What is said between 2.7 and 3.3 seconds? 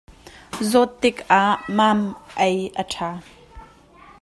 a ṭha.